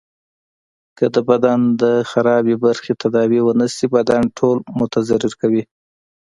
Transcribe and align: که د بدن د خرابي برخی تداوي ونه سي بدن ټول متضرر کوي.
که 0.97 1.05
د 1.15 1.17
بدن 1.29 1.59
د 1.81 1.83
خرابي 2.09 2.55
برخی 2.65 2.93
تداوي 3.01 3.39
ونه 3.43 3.67
سي 3.75 3.85
بدن 3.95 4.23
ټول 4.37 4.57
متضرر 4.79 5.33
کوي. 5.41 5.63